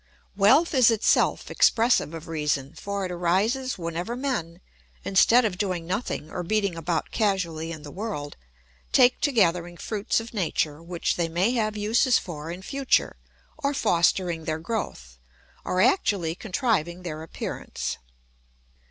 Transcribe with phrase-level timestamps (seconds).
[0.35, 4.59] ]Wealth is itself expressive of reason for it arises whenever men,
[5.05, 8.35] instead of doing nothing or beating about casually in the world,
[8.91, 13.15] take to gathering fruits of nature which they may have uses for in future,
[13.59, 15.19] or fostering their growth,
[15.63, 17.99] or actually contriving their appearance.